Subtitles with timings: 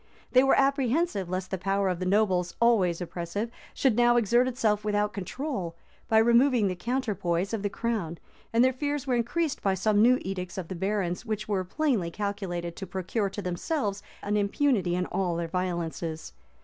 [0.31, 4.83] They were apprehensive lest the power of the nobles, always oppressive, should now exert itself
[4.83, 5.75] without control,
[6.07, 8.17] by removing the counterpoise of the crown;
[8.51, 12.09] and their fears were increased by some new edicts of the barons, which were plainly
[12.09, 16.33] calculated to procure to themselves an impunity in all their violences.